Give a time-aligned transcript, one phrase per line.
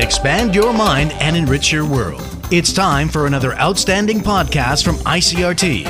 [0.00, 2.22] expand your mind, and enrich your world.
[2.50, 5.84] It's time for another outstanding podcast from ICRT.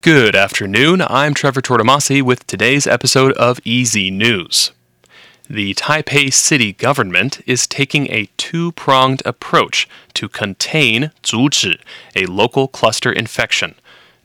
[0.00, 1.02] Good afternoon.
[1.02, 4.72] I'm Trevor Tortomasi with today's episode of Easy News.
[5.48, 11.78] The Taipei city government is taking a two pronged approach to contain 阻止
[12.16, 13.74] a local cluster infection.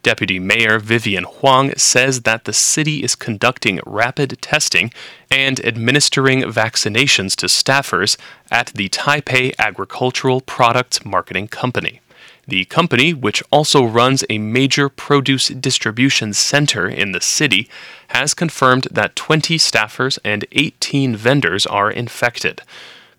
[0.04, 4.92] Deputy Mayor Vivian Huang says that the city is conducting rapid testing
[5.30, 8.18] and administering vaccinations to staffers
[8.50, 12.02] at the Taipei Agricultural Products Marketing Company.
[12.48, 17.70] The company, which also runs a major produce distribution center in the city,
[18.10, 22.62] has confirmed that 20 staffers and 18 vendors are infected.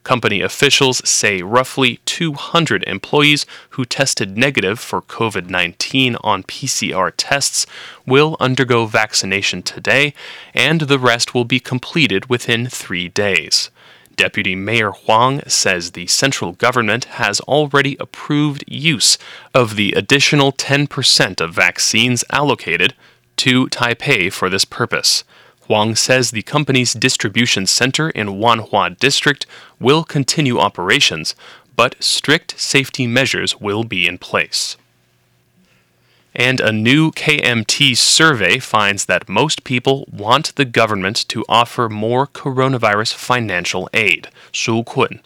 [0.08, 7.66] Company officials say roughly 200 employees who tested negative for COVID 19 on PCR tests
[8.06, 10.14] will undergo vaccination today,
[10.54, 13.68] and the rest will be completed within three days.
[14.16, 19.18] Deputy Mayor Huang says the central government has already approved use
[19.52, 22.94] of the additional 10% of vaccines allocated
[23.36, 25.22] to Taipei for this purpose.
[25.68, 29.46] Huang says the company's distribution center in Wanhua District
[29.78, 31.34] will continue operations,
[31.76, 34.78] but strict safety measures will be in place.
[36.34, 42.26] And a new KMT survey finds that most people want the government to offer more
[42.26, 44.28] coronavirus financial aid.
[44.52, 45.20] 纾困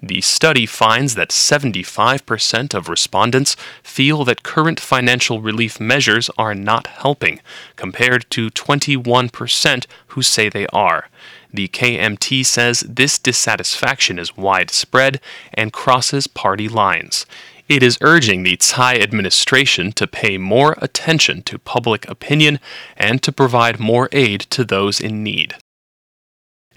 [0.00, 6.86] the study finds that 75% of respondents feel that current financial relief measures are not
[6.86, 7.40] helping,
[7.74, 11.08] compared to 21% who say they are.
[11.52, 15.20] The KMT says this dissatisfaction is widespread
[15.52, 17.26] and crosses party lines.
[17.68, 22.60] It is urging the Tsai administration to pay more attention to public opinion
[22.96, 25.54] and to provide more aid to those in need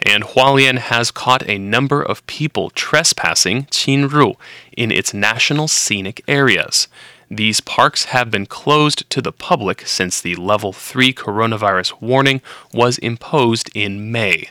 [0.01, 4.35] and Hualien has caught a number of people trespassing Qinru
[4.75, 6.87] in its national scenic areas.
[7.29, 12.41] These parks have been closed to the public since the level 3 coronavirus warning
[12.73, 14.49] was imposed in May.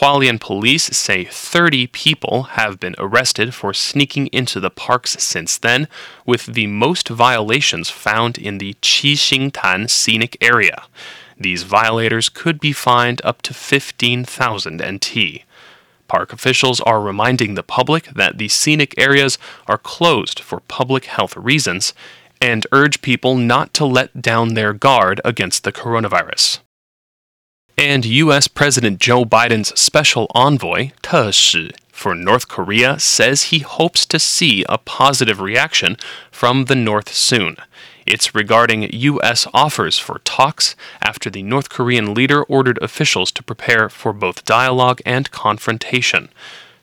[0.00, 5.88] Hualien police say 30 people have been arrested for sneaking into the parks since then,
[6.26, 10.82] with the most violations found in the Qixingtan scenic area.
[11.38, 15.42] These violators could be fined up to 15,000 NT.
[16.08, 21.36] Park officials are reminding the public that the scenic areas are closed for public health
[21.36, 21.92] reasons
[22.40, 26.60] and urge people not to let down their guard against the coronavirus.
[27.78, 28.48] And U.S.
[28.48, 34.64] President Joe Biden's special envoy, Te Shi, for North Korea says he hopes to see
[34.68, 35.96] a positive reaction
[36.30, 37.56] from the North soon.
[38.06, 39.48] It's regarding U.S.
[39.52, 45.00] offers for talks after the North Korean leader ordered officials to prepare for both dialogue
[45.04, 46.28] and confrontation.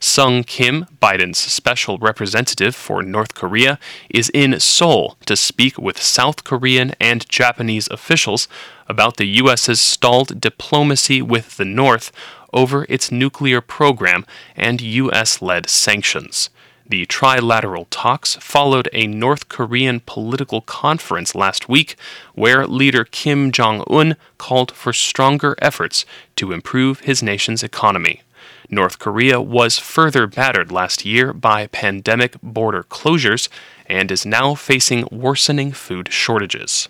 [0.01, 3.79] Sung Kim, Biden's special representative for North Korea,
[4.09, 8.49] is in Seoul to speak with South Korean and Japanese officials
[8.89, 12.11] about the U.S.'s stalled diplomacy with the North
[12.51, 14.25] over its nuclear program
[14.57, 15.41] and U.S.
[15.41, 16.49] led sanctions.
[16.93, 21.95] The trilateral talks followed a North Korean political conference last week
[22.35, 26.05] where leader Kim Jong un called for stronger efforts
[26.35, 28.21] to improve his nation's economy.
[28.69, 33.49] North Korea was further battered last year by pandemic border closures
[33.87, 36.89] and is now facing worsening food shortages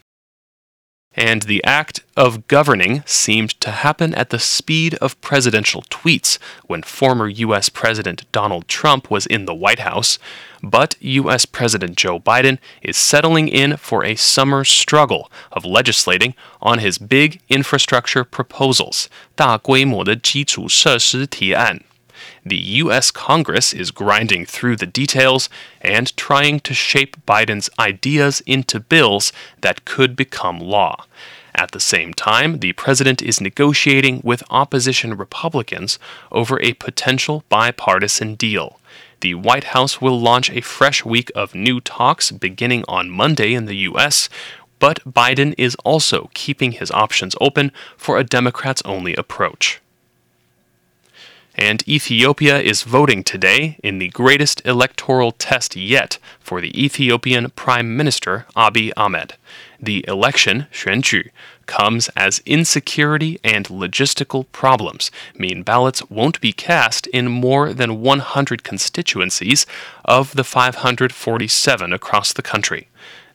[1.19, 6.83] and the act of governing seemed to happen at the speed of presidential tweets when
[6.83, 7.69] former U.S.
[7.69, 10.21] President Donald Trump was in the White House.
[10.63, 11.45] But U.S.
[11.45, 17.41] President Joe Biden is settling in for a summer struggle of legislating on his big
[17.49, 21.83] infrastructure proposals, 大规模的基础设施提案。
[22.46, 23.12] The U.S.
[23.12, 25.50] Congress is grinding through the details
[25.82, 31.06] and trying to shape Biden's ideas into bills that could become law.
[31.56, 36.00] At the same time, the president is negotiating with opposition Republicans
[36.32, 38.80] over a potential bipartisan deal.
[39.22, 43.66] The White House will launch a fresh week of new talks beginning on Monday in
[43.66, 44.30] the U.S.,
[44.80, 49.80] but Biden is also keeping his options open for a Democrats only approach.
[51.56, 57.96] And Ethiopia is voting today in the greatest electoral test yet for the Ethiopian Prime
[57.96, 59.36] Minister Abiy Ahmed.
[59.80, 61.30] The election, 选举,
[61.68, 68.64] comes as insecurity and logistical problems mean ballots won't be cast in more than 100
[68.64, 69.66] constituencies
[70.06, 72.88] of the 547 across the country.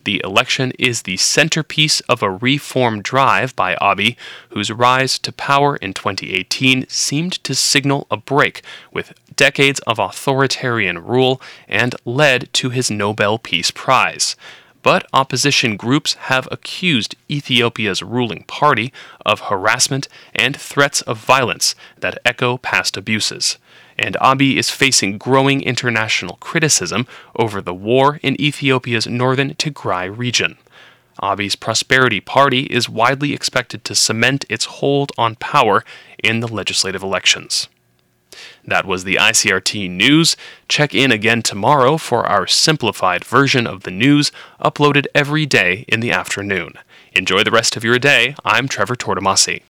[0.09, 4.17] The election is the centerpiece of a reform drive by Abiy,
[4.49, 11.05] whose rise to power in 2018 seemed to signal a break with decades of authoritarian
[11.05, 14.35] rule and led to his Nobel Peace Prize
[14.81, 18.91] but opposition groups have accused Ethiopia's ruling party
[19.27, 23.59] of harassment and threats of violence that echo past abuses.
[23.99, 30.56] And Abiy is facing growing international criticism over the war in Ethiopia's northern Tigray region.
[31.21, 35.85] Abiy's Prosperity Party is widely expected to cement its hold on power
[36.23, 37.69] in the legislative elections.
[38.65, 40.37] That was the ICRT news.
[40.69, 44.31] Check in again tomorrow for our simplified version of the news
[44.61, 46.75] uploaded every day in the afternoon.
[47.15, 48.37] Enjoy the rest of your day.
[48.45, 49.62] I'm Trevor Tortomasi.